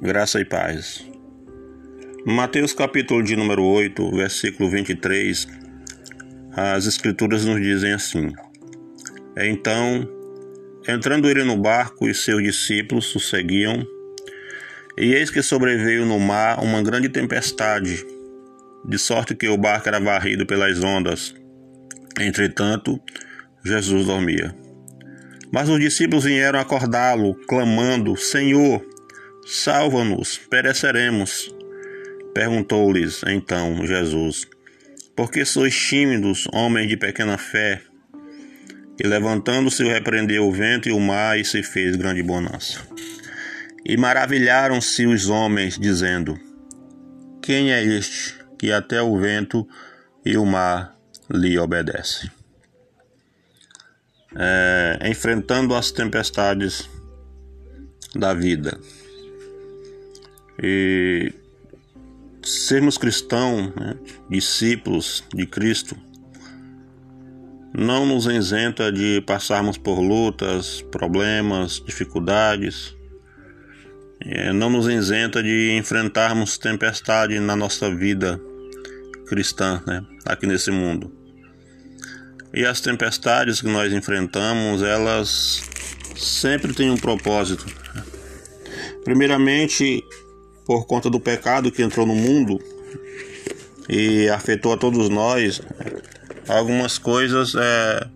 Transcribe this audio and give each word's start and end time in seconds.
Graça 0.00 0.40
e 0.40 0.44
paz. 0.44 1.04
Mateus 2.24 2.72
capítulo 2.72 3.20
de 3.20 3.34
número 3.34 3.64
8, 3.64 4.12
versículo 4.12 4.70
23, 4.70 5.48
as 6.52 6.86
escrituras 6.86 7.44
nos 7.44 7.60
dizem 7.60 7.92
assim: 7.92 8.32
Então, 9.36 10.08
entrando 10.86 11.28
ele 11.28 11.42
no 11.42 11.56
barco 11.56 12.08
e 12.08 12.14
seus 12.14 12.40
discípulos 12.40 13.12
o 13.16 13.18
seguiam, 13.18 13.84
e 14.96 15.14
eis 15.14 15.30
que 15.30 15.42
sobreveio 15.42 16.06
no 16.06 16.20
mar 16.20 16.62
uma 16.62 16.80
grande 16.80 17.08
tempestade, 17.08 18.06
de 18.84 18.98
sorte 18.98 19.34
que 19.34 19.48
o 19.48 19.58
barco 19.58 19.88
era 19.88 19.98
varrido 19.98 20.46
pelas 20.46 20.80
ondas. 20.84 21.34
Entretanto, 22.20 23.00
Jesus 23.64 24.06
dormia. 24.06 24.54
Mas 25.50 25.68
os 25.68 25.80
discípulos 25.80 26.22
vieram 26.22 26.60
acordá-lo, 26.60 27.34
clamando: 27.48 28.16
Senhor, 28.16 28.80
Salva-nos, 29.50 30.36
pereceremos. 30.36 31.50
Perguntou-lhes 32.34 33.22
então 33.26 33.86
Jesus: 33.86 34.46
Por 35.16 35.30
que 35.30 35.42
sois 35.42 35.74
tímidos, 35.74 36.46
homens 36.52 36.86
de 36.86 36.98
pequena 36.98 37.38
fé? 37.38 37.80
E 39.02 39.06
levantando-se, 39.06 39.82
repreendeu 39.84 40.46
o 40.46 40.52
vento 40.52 40.90
e 40.90 40.92
o 40.92 41.00
mar 41.00 41.38
e 41.40 41.46
se 41.46 41.62
fez 41.62 41.96
grande 41.96 42.22
bonança. 42.22 42.86
E 43.86 43.96
maravilharam-se 43.96 45.06
os 45.06 45.30
homens, 45.30 45.78
dizendo: 45.78 46.38
Quem 47.40 47.72
é 47.72 47.82
este 47.82 48.34
que 48.58 48.70
até 48.70 49.00
o 49.00 49.18
vento 49.18 49.66
e 50.26 50.36
o 50.36 50.44
mar 50.44 50.94
lhe 51.30 51.58
obedecem? 51.58 52.30
É, 54.36 55.08
enfrentando 55.08 55.74
as 55.74 55.90
tempestades 55.90 56.86
da 58.14 58.34
vida. 58.34 58.78
E 60.62 61.32
sermos 62.42 62.98
cristãos, 62.98 63.72
né, 63.74 63.94
discípulos 64.28 65.24
de 65.34 65.46
Cristo, 65.46 65.96
não 67.76 68.06
nos 68.06 68.26
isenta 68.26 68.90
de 68.90 69.20
passarmos 69.26 69.76
por 69.76 70.00
lutas, 70.00 70.82
problemas, 70.90 71.82
dificuldades, 71.84 72.96
é, 74.20 74.52
não 74.52 74.70
nos 74.70 74.88
isenta 74.88 75.42
de 75.42 75.76
enfrentarmos 75.76 76.58
tempestade 76.58 77.38
na 77.38 77.54
nossa 77.54 77.94
vida 77.94 78.40
cristã, 79.26 79.82
né, 79.86 80.04
aqui 80.24 80.46
nesse 80.46 80.70
mundo. 80.70 81.12
E 82.52 82.64
as 82.64 82.80
tempestades 82.80 83.60
que 83.60 83.68
nós 83.68 83.92
enfrentamos, 83.92 84.82
elas 84.82 85.62
sempre 86.16 86.72
têm 86.72 86.90
um 86.90 86.96
propósito. 86.96 87.66
Primeiramente, 89.04 90.02
por 90.68 90.86
conta 90.86 91.08
do 91.08 91.18
pecado 91.18 91.72
que 91.72 91.82
entrou 91.82 92.04
no 92.04 92.14
mundo 92.14 92.60
e 93.88 94.28
afetou 94.28 94.74
a 94.74 94.76
todos 94.76 95.08
nós, 95.08 95.62
algumas 96.46 96.98
coisas 96.98 97.54
é, 97.54 98.06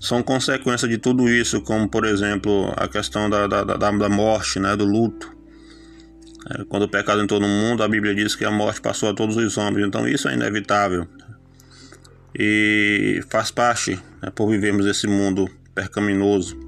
são 0.00 0.20
consequência 0.20 0.88
de 0.88 0.98
tudo 0.98 1.28
isso, 1.28 1.60
como 1.60 1.88
por 1.88 2.04
exemplo 2.04 2.74
a 2.76 2.88
questão 2.88 3.30
da, 3.30 3.46
da, 3.46 3.62
da, 3.62 3.76
da 3.92 4.08
morte, 4.08 4.58
né, 4.58 4.74
do 4.74 4.84
luto. 4.84 5.32
É, 6.50 6.64
quando 6.64 6.82
o 6.82 6.88
pecado 6.88 7.22
entrou 7.22 7.38
no 7.38 7.46
mundo, 7.46 7.84
a 7.84 7.88
Bíblia 7.88 8.16
diz 8.16 8.34
que 8.34 8.44
a 8.44 8.50
morte 8.50 8.80
passou 8.80 9.08
a 9.08 9.14
todos 9.14 9.36
os 9.36 9.56
homens, 9.56 9.86
então 9.86 10.08
isso 10.08 10.28
é 10.28 10.34
inevitável 10.34 11.06
e 12.36 13.22
faz 13.30 13.52
parte 13.52 13.94
né, 14.20 14.32
por 14.34 14.50
vivermos 14.50 14.86
esse 14.86 15.06
mundo 15.06 15.48
percaminoso. 15.72 16.65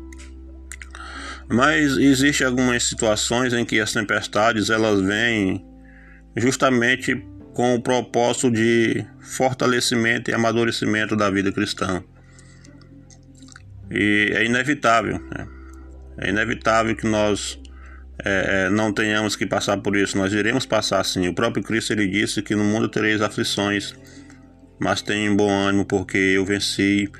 Mas 1.51 1.97
existe 1.97 2.45
algumas 2.45 2.85
situações 2.85 3.53
em 3.53 3.65
que 3.65 3.81
as 3.81 3.93
tempestades 3.93 4.69
elas 4.69 5.01
vêm 5.01 5.65
justamente 6.37 7.17
com 7.55 7.75
o 7.75 7.83
propósito 7.83 8.51
de 8.51 9.05
fortalecimento 9.21 10.31
e 10.31 10.35
amadurecimento 10.35 11.17
da 11.17 11.31
vida 11.31 11.51
cristã. 11.51 12.05
E 13.91 14.33
é 14.35 14.45
inevitável, 14.45 15.19
né? 15.19 15.49
é 16.19 16.29
inevitável 16.29 16.95
que 16.95 17.07
nós 17.07 17.59
é, 18.25 18.67
é, 18.67 18.71
não 18.71 18.93
tenhamos 18.93 19.35
que 19.37 19.47
passar 19.47 19.79
por 19.79 19.97
isso. 19.97 20.19
Nós 20.19 20.33
iremos 20.33 20.67
passar 20.67 21.05
sim. 21.05 21.29
O 21.29 21.35
próprio 21.35 21.63
Cristo 21.63 21.93
ele 21.93 22.07
disse 22.07 22.43
que 22.43 22.55
no 22.55 22.65
mundo 22.65 22.89
tereis 22.89 23.23
aflições, 23.23 23.95
mas 24.79 25.01
tenham 25.01 25.37
bom 25.37 25.51
ânimo 25.51 25.85
porque 25.85 26.19
eu 26.19 26.45
venci 26.45 27.11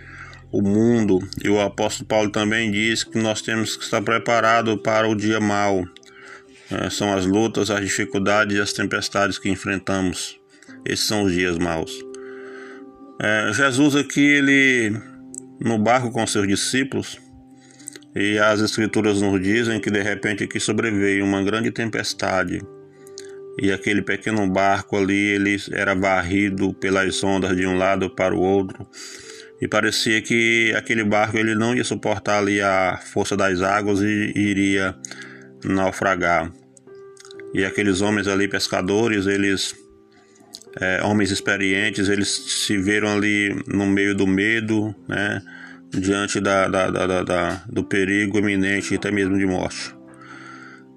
o 0.51 0.63
mundo. 0.63 1.19
E 1.43 1.49
o 1.49 1.61
apóstolo 1.61 2.07
Paulo 2.07 2.31
também 2.31 2.71
diz 2.71 3.05
que 3.05 3.19
nós 3.19 3.43
temos 3.43 3.77
que 3.77 3.85
estar 3.85 4.03
preparados 4.03 4.77
para 4.83 5.09
o 5.09 5.15
dia 5.15 5.41
mau. 5.41 5.85
É, 6.71 6.91
são 6.91 7.13
as 7.13 7.25
lutas, 7.25 7.71
as 7.71 7.81
dificuldades 7.81 8.57
e 8.57 8.61
as 8.61 8.73
tempestades 8.73 9.39
que 9.39 9.49
enfrentamos. 9.49 10.39
Esses 10.85 11.07
são 11.07 11.25
os 11.25 11.33
dias 11.33 11.59
maus. 11.59 11.93
É, 13.21 13.51
Jesus 13.53 13.97
aqui, 13.97 14.21
ele 14.21 14.93
no 15.61 15.79
barco 15.79 16.11
com 16.11 16.27
seus 16.27 16.47
discípulos, 16.47 17.19
e 18.15 18.39
as 18.39 18.61
escrituras 18.61 19.21
nos 19.21 19.41
dizem 19.43 19.81
que 19.81 19.91
de 19.91 20.03
repente 20.03 20.45
aqui 20.45 20.59
sobreveio 20.59 21.25
uma 21.25 21.43
grande 21.43 21.71
tempestade 21.71 22.61
e 23.61 23.73
aquele 23.73 24.03
pequeno 24.03 24.49
barco 24.49 24.97
ali 24.97 25.35
ele 25.35 25.57
era 25.73 25.95
varrido 25.95 26.73
pelas 26.75 27.23
ondas 27.23 27.57
de 27.57 27.67
um 27.67 27.77
lado 27.77 28.09
para 28.11 28.35
o 28.35 28.41
outro 28.41 28.87
e 29.61 29.67
parecia 29.67 30.23
que 30.23 30.73
aquele 30.77 31.03
barco 31.03 31.37
ele 31.37 31.55
não 31.55 31.75
ia 31.75 31.85
suportar 31.85 32.39
ali 32.39 32.61
a 32.61 32.99
força 33.13 33.37
das 33.37 33.61
águas 33.61 34.01
e 34.01 34.33
iria 34.37 34.95
naufragar. 35.65 36.53
E 37.53 37.65
aqueles 37.65 38.01
homens 38.01 38.29
ali 38.29 38.47
pescadores, 38.47 39.27
eles 39.27 39.75
é, 40.81 41.03
homens 41.03 41.31
experientes, 41.31 42.09
eles 42.09 42.29
se 42.29 42.77
viram 42.77 43.09
ali 43.09 43.61
no 43.67 43.87
meio 43.87 44.15
do 44.15 44.27
medo, 44.27 44.95
né, 45.09 45.43
diante 45.91 46.41
da, 46.41 46.69
da, 46.69 46.91
da, 46.91 47.23
da 47.23 47.63
do 47.69 47.83
perigo 47.83 48.39
iminente, 48.39 48.95
até 48.95 49.11
mesmo 49.11 49.37
de 49.37 49.47
morte. 49.47 49.95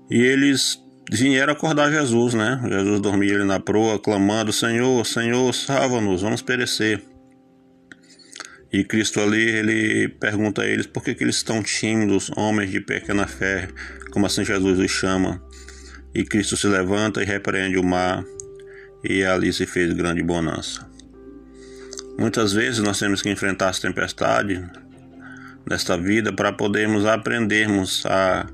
E 0.09 0.21
eles 0.21 0.77
vieram 1.09 1.53
acordar 1.53 1.89
Jesus, 1.89 2.33
né? 2.33 2.61
Jesus 2.67 2.99
dormia 2.99 3.35
ali 3.35 3.45
na 3.45 3.59
proa, 3.59 3.97
clamando: 3.97 4.51
Senhor, 4.51 5.05
Senhor, 5.05 5.53
salva-nos, 5.53 6.21
vamos 6.21 6.41
perecer. 6.41 7.01
E 8.71 8.85
Cristo 8.85 9.19
ali, 9.19 9.49
ele 9.49 10.07
pergunta 10.07 10.61
a 10.61 10.65
eles 10.65 10.87
por 10.87 11.03
que, 11.03 11.13
que 11.13 11.25
eles 11.25 11.35
estão 11.35 11.61
tímidos, 11.61 12.31
homens 12.37 12.71
de 12.71 12.79
pequena 12.79 13.27
fé, 13.27 13.67
como 14.11 14.25
assim 14.25 14.45
Jesus 14.45 14.79
os 14.79 14.89
chama. 14.89 15.43
E 16.15 16.23
Cristo 16.23 16.55
se 16.55 16.67
levanta 16.67 17.21
e 17.21 17.25
repreende 17.25 17.77
o 17.77 17.83
mar, 17.83 18.23
e 19.03 19.25
ali 19.25 19.51
se 19.51 19.65
fez 19.65 19.91
grande 19.93 20.23
bonança. 20.23 20.89
Muitas 22.17 22.53
vezes 22.53 22.79
nós 22.79 22.97
temos 22.97 23.21
que 23.21 23.29
enfrentar 23.29 23.69
as 23.69 23.79
tempestades 23.79 24.61
desta 25.67 25.97
vida 25.97 26.31
para 26.31 26.53
podermos 26.53 27.05
aprendermos 27.05 28.05
a, 28.05 28.47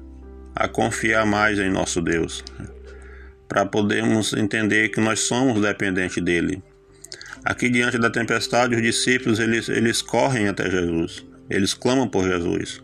a 0.56 0.68
confiar 0.68 1.28
mais 1.28 1.60
em 1.60 1.70
nosso 1.70 2.02
Deus, 2.02 2.44
para 3.48 3.68
podermos 3.68 4.34
entender 4.34 4.90
que 4.90 5.00
nós 5.00 5.20
somos 5.20 5.62
dependentes 5.62 6.24
dele 6.24 6.64
Aqui 7.48 7.70
diante 7.70 7.98
da 7.98 8.10
tempestade, 8.10 8.76
os 8.76 8.82
discípulos 8.82 9.40
eles, 9.40 9.70
eles 9.70 10.02
correm 10.02 10.50
até 10.50 10.70
Jesus, 10.70 11.26
eles 11.50 11.74
clamam 11.74 12.06
por 12.06 12.28
Jesus, 12.28 12.84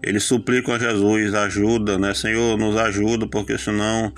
eles 0.00 0.22
suplicam 0.22 0.72
a 0.72 0.78
Jesus 0.78 1.34
ajuda, 1.34 1.98
né? 1.98 2.14
Senhor, 2.14 2.56
nos 2.56 2.76
ajuda, 2.76 3.26
porque 3.26 3.58
senão 3.58 4.12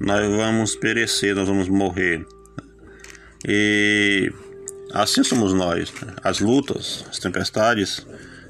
nós 0.00 0.26
vamos 0.34 0.74
perecer, 0.76 1.34
nós 1.34 1.46
vamos 1.46 1.68
morrer. 1.68 2.24
E 3.46 4.32
assim 4.94 5.22
somos 5.22 5.52
nós. 5.52 5.92
Né? 5.92 6.14
As 6.24 6.40
lutas, 6.40 7.04
as 7.10 7.18
tempestades, 7.18 8.06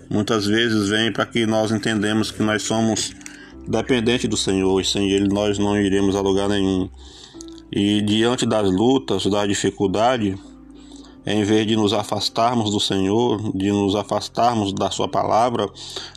muitas 0.08 0.46
vezes 0.46 0.90
vêm 0.90 1.12
para 1.12 1.26
que 1.26 1.44
nós 1.44 1.72
entendamos 1.72 2.30
que 2.30 2.44
nós 2.44 2.62
somos 2.62 3.12
dependentes 3.66 4.30
do 4.30 4.36
Senhor 4.36 4.80
e 4.80 4.84
sem 4.84 5.10
Ele 5.10 5.26
nós 5.26 5.58
não 5.58 5.76
iremos 5.76 6.14
a 6.14 6.20
lugar 6.20 6.48
nenhum. 6.48 6.88
E 7.72 8.00
diante 8.00 8.46
das 8.46 8.70
lutas, 8.70 9.26
da 9.26 9.44
dificuldade, 9.44 10.38
em 11.28 11.44
vez 11.44 11.66
de 11.66 11.76
nos 11.76 11.92
afastarmos 11.92 12.70
do 12.70 12.80
Senhor, 12.80 13.52
de 13.54 13.70
nos 13.70 13.94
afastarmos 13.94 14.72
da 14.72 14.90
Sua 14.90 15.06
palavra, 15.06 15.68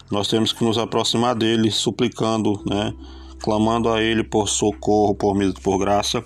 nós 0.10 0.30
temos 0.30 0.54
que 0.54 0.63
nos 0.63 0.78
aproximar 0.78 1.36
dele, 1.36 1.69
suplicando, 1.69 2.62
né? 2.66 2.94
clamando 3.42 3.90
a 3.90 4.02
Ele 4.02 4.24
por 4.24 4.48
socorro, 4.48 5.13
por, 5.13 5.36
por 5.62 5.78
graça 5.78 6.24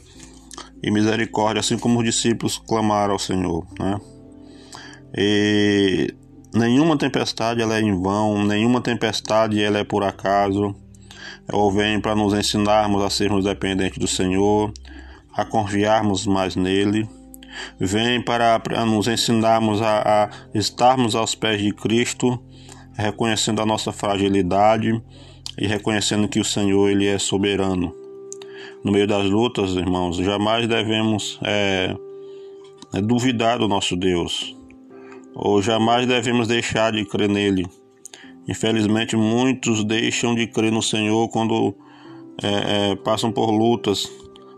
e 0.83 0.91
misericórdia, 0.91 1.61
assim 1.61 1.79
como 1.79 1.97
os 1.97 2.05
discípulos 2.05 2.59
clamaram 2.59 3.13
ao 3.13 3.19
Senhor. 3.19 3.65
Né? 3.79 3.99
E 5.17 6.13
nenhuma 6.53 6.95
tempestade 6.95 7.63
ela 7.63 7.77
é 7.77 7.81
em 7.81 7.99
vão, 7.99 8.43
nenhuma 8.45 8.81
tempestade 8.81 9.59
ela 9.63 9.79
é 9.79 9.83
por 9.83 10.03
acaso, 10.03 10.75
ou 11.51 11.71
vem 11.71 11.99
para 11.99 12.13
nos 12.13 12.35
ensinarmos 12.35 13.03
a 13.03 13.09
sermos 13.09 13.45
dependentes 13.45 13.97
do 13.97 14.07
Senhor, 14.07 14.71
a 15.33 15.43
confiarmos 15.43 16.27
mais 16.27 16.55
nele 16.55 17.09
vem 17.79 18.21
para, 18.21 18.61
nos 18.85 19.07
ensinarmos 19.07 19.81
a, 19.81 20.23
a 20.23 20.29
estarmos 20.53 21.15
aos 21.15 21.35
pés 21.35 21.61
de 21.61 21.71
Cristo, 21.73 22.41
reconhecendo 22.93 23.61
a 23.61 23.65
nossa 23.65 23.91
fragilidade 23.91 25.01
e 25.57 25.67
reconhecendo 25.67 26.27
que 26.27 26.39
o 26.39 26.45
Senhor 26.45 26.89
ele 26.89 27.07
é 27.07 27.17
soberano. 27.17 27.93
no 28.83 28.91
meio 28.91 29.07
das 29.07 29.25
lutas, 29.25 29.71
irmãos, 29.71 30.17
jamais 30.17 30.67
devemos 30.67 31.39
é, 31.43 31.95
é, 32.93 33.01
duvidar 33.01 33.57
do 33.57 33.67
nosso 33.67 33.95
Deus, 33.95 34.55
ou 35.33 35.61
jamais 35.61 36.07
devemos 36.07 36.47
deixar 36.47 36.91
de 36.91 37.03
crer 37.05 37.29
nele. 37.29 37.65
Infelizmente, 38.47 39.15
muitos 39.15 39.83
deixam 39.83 40.35
de 40.35 40.45
crer 40.45 40.71
no 40.71 40.83
Senhor 40.83 41.27
quando 41.29 41.75
é, 42.43 42.91
é, 42.91 42.95
passam 42.97 43.31
por 43.31 43.49
lutas, 43.49 44.09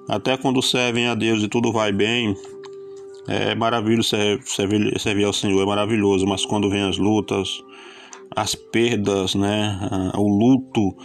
até 0.09 0.38
quando 0.38 0.61
servem 0.61 1.07
a 1.07 1.15
Deus 1.15 1.41
e 1.41 1.47
tudo 1.47 1.71
vai 1.71 1.91
bem. 1.91 2.35
É 3.27 3.53
maravilhoso 3.56 4.15
servir, 4.45 4.97
servir 5.00 5.25
ao 5.25 5.33
Senhor, 5.33 5.62
é 5.62 5.65
maravilhoso, 5.65 6.25
mas 6.25 6.45
quando 6.45 6.69
vem 6.69 6.83
as 6.83 6.97
lutas, 6.97 7.62
as 8.35 8.56
perdas, 8.56 9.35
né, 9.35 9.79
o 10.15 10.27
luto, 10.27 10.95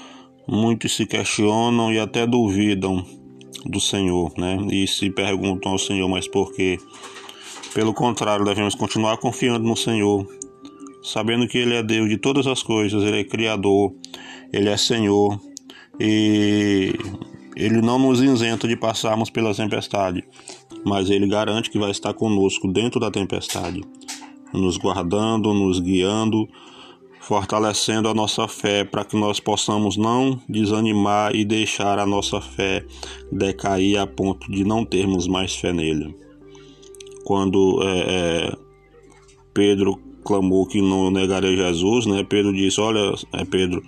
muitos 0.46 0.94
se 0.94 1.04
questionam 1.04 1.92
e 1.92 1.98
até 1.98 2.26
duvidam 2.26 3.04
do 3.66 3.80
Senhor, 3.80 4.32
né, 4.38 4.56
e 4.70 4.86
se 4.86 5.10
perguntam 5.10 5.72
ao 5.72 5.78
Senhor, 5.78 6.08
mas 6.08 6.28
por 6.28 6.52
quê? 6.52 6.78
Pelo 7.74 7.94
contrário, 7.94 8.44
devemos 8.44 8.74
continuar 8.74 9.16
confiando 9.16 9.66
no 9.66 9.76
Senhor, 9.76 10.26
sabendo 11.02 11.48
que 11.48 11.58
Ele 11.58 11.74
é 11.74 11.82
Deus 11.82 12.08
de 12.08 12.18
todas 12.18 12.46
as 12.46 12.62
coisas, 12.62 13.02
Ele 13.02 13.20
é 13.20 13.24
Criador, 13.24 13.94
Ele 14.52 14.68
é 14.68 14.76
Senhor 14.76 15.40
e 15.98 16.92
Ele 17.56 17.80
não 17.80 17.98
nos 17.98 18.20
isenta 18.20 18.68
de 18.68 18.76
passarmos 18.76 19.30
pela 19.30 19.54
tempestade, 19.54 20.22
mas 20.84 21.10
Ele 21.10 21.26
garante 21.26 21.70
que 21.70 21.78
vai 21.78 21.90
estar 21.90 22.12
conosco 22.14 22.68
dentro 22.72 23.00
da 23.00 23.10
tempestade, 23.10 23.82
nos 24.52 24.76
guardando, 24.76 25.52
nos 25.52 25.80
guiando, 25.80 26.48
fortalecendo 27.20 28.08
a 28.08 28.14
nossa 28.14 28.48
fé 28.48 28.84
para 28.84 29.04
que 29.04 29.16
nós 29.16 29.38
possamos 29.38 29.96
não 29.96 30.40
desanimar 30.48 31.34
e 31.34 31.44
deixar 31.44 31.98
a 31.98 32.06
nossa 32.06 32.40
fé 32.40 32.84
decair 33.30 33.98
a 33.98 34.06
ponto 34.06 34.50
de 34.50 34.64
não 34.64 34.84
termos 34.84 35.28
mais 35.28 35.54
fé 35.54 35.72
nele. 35.72 36.14
Quando 37.24 37.80
é, 37.82 37.98
é, 38.00 38.56
Pedro 39.54 39.96
clamou 40.24 40.66
que 40.66 40.80
não 40.80 41.10
negaria 41.10 41.56
Jesus, 41.56 42.06
né? 42.06 42.24
Pedro 42.28 42.52
disse: 42.52 42.80
Olha, 42.80 43.14
é, 43.32 43.44
Pedro, 43.44 43.82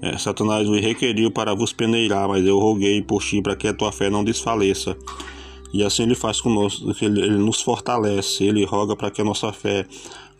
é, 0.00 0.16
Satanás 0.18 0.68
me 0.68 0.80
requeriu 0.80 1.30
para 1.30 1.54
vos 1.54 1.72
peneirar, 1.72 2.28
mas 2.28 2.46
eu 2.46 2.58
roguei 2.58 3.02
por 3.02 3.22
ti 3.22 3.42
para 3.42 3.56
que 3.56 3.66
a 3.66 3.74
tua 3.74 3.90
fé 3.90 4.10
não 4.10 4.22
desfaleça. 4.22 4.96
E 5.72 5.82
assim 5.82 6.04
ele 6.04 6.14
faz 6.14 6.40
conosco, 6.40 6.90
ele, 7.02 7.20
ele 7.20 7.38
nos 7.38 7.60
fortalece, 7.60 8.44
ele 8.44 8.64
roga 8.64 8.96
para 8.96 9.10
que 9.10 9.20
a 9.20 9.24
nossa 9.24 9.52
fé 9.52 9.86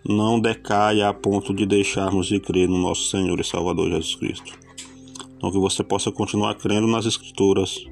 não 0.09 0.39
decaia 0.39 1.09
a 1.09 1.15
ponto 1.15 1.53
de 1.53 1.67
deixarmos 1.67 2.27
de 2.27 2.39
crer 2.39 2.69
no 2.69 2.79
nosso 2.79 3.11
Senhor 3.11 3.39
e 3.41 3.45
Salvador 3.45 3.91
Jesus 3.91 4.15
Cristo. 4.15 4.53
Então 5.37 5.51
que 5.51 5.59
você 5.59 5.83
possa 5.83 6.11
continuar 6.11 6.55
crendo 6.55 6.87
nas 6.87 7.07
Escrituras, 7.07 7.85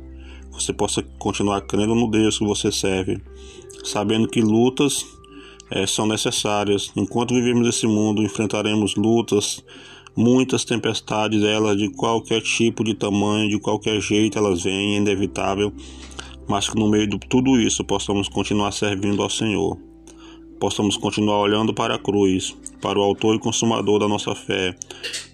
você 0.51 0.73
possa 0.73 1.03
continuar 1.19 1.61
crendo 1.63 1.95
no 1.95 2.09
Deus 2.09 2.39
que 2.39 2.45
você 2.45 2.71
serve, 2.71 3.21
sabendo 3.83 4.29
que 4.29 4.41
lutas 4.41 5.05
é, 5.71 5.87
são 5.87 6.07
necessárias. 6.07 6.93
Enquanto 6.95 7.35
vivemos 7.35 7.67
nesse 7.67 7.87
mundo, 7.87 8.23
enfrentaremos 8.23 8.95
lutas, 8.95 9.63
muitas 10.17 10.65
tempestades, 10.65 11.43
elas 11.43 11.77
de 11.77 11.91
qualquer 11.91 12.41
tipo 12.41 12.85
de 12.85 12.95
tamanho, 12.95 13.51
de 13.51 13.59
qualquer 13.59 14.01
jeito 14.01 14.39
elas 14.39 14.63
vêm, 14.63 14.95
é 14.95 14.99
inevitável, 14.99 15.73
mas 16.49 16.69
que 16.69 16.79
no 16.79 16.89
meio 16.89 17.07
de 17.07 17.19
tudo 17.19 17.61
isso 17.61 17.85
possamos 17.85 18.29
continuar 18.29 18.73
servindo 18.73 19.23
ao 19.23 19.31
Senhor 19.31 19.79
possamos 20.65 20.97
continuar 20.97 21.41
olhando 21.41 21.75
para 21.75 21.97
a 21.97 21.99
cruz, 21.99 22.57
para 22.81 22.99
o 22.99 23.03
autor 23.03 23.37
e 23.37 23.39
consumador 23.39 23.99
da 23.99 24.09
nossa 24.09 24.35
fé, 24.35 24.75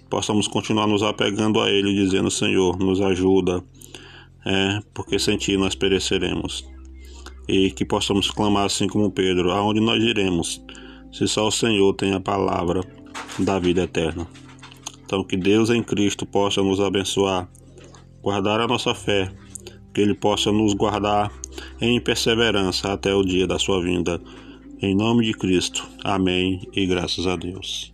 possamos 0.09 0.45
continuar 0.45 0.87
nos 0.87 1.03
apegando 1.03 1.61
a 1.61 1.69
Ele, 1.71 1.93
dizendo: 1.93 2.29
Senhor, 2.29 2.77
nos 2.77 2.99
ajuda, 2.99 3.63
é, 4.45 4.79
porque 4.93 5.17
sem 5.17 5.37
Ti 5.37 5.55
nós 5.55 5.73
pereceremos. 5.73 6.65
E 7.47 7.71
que 7.71 7.85
possamos 7.85 8.29
clamar 8.29 8.65
assim 8.65 8.87
como 8.87 9.09
Pedro: 9.09 9.51
aonde 9.51 9.79
nós 9.79 10.03
iremos, 10.03 10.61
se 11.13 11.25
só 11.29 11.47
o 11.47 11.51
Senhor 11.51 11.93
tem 11.93 12.13
a 12.13 12.19
palavra 12.19 12.81
da 13.39 13.57
vida 13.57 13.83
eterna. 13.83 14.27
Então, 15.05 15.23
que 15.23 15.35
Deus 15.35 15.69
em 15.69 15.81
Cristo 15.81 16.25
possa 16.25 16.61
nos 16.61 16.81
abençoar, 16.81 17.49
guardar 18.21 18.61
a 18.61 18.67
nossa 18.67 18.93
fé, 18.93 19.31
que 19.93 20.01
Ele 20.01 20.13
possa 20.13 20.51
nos 20.51 20.73
guardar 20.73 21.31
em 21.79 21.99
perseverança 21.99 22.93
até 22.93 23.13
o 23.13 23.23
dia 23.23 23.47
da 23.47 23.59
Sua 23.59 23.81
vinda 23.81 24.21
em 24.81 24.95
nome 24.95 25.25
de 25.25 25.33
Cristo. 25.33 25.87
Amém 26.03 26.61
e 26.73 26.85
graças 26.85 27.27
a 27.27 27.35
Deus. 27.35 27.91